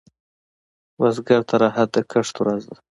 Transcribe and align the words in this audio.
بزګر 0.97 1.41
ته 1.49 1.55
راحت 1.63 1.89
د 1.93 1.97
کښت 2.11 2.35
ورځ 2.41 2.61
ده 2.69 2.75